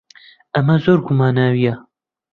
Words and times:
ئەمە 0.55 0.75
زۆر 0.83 0.99
گوماناوییە. 1.07 1.73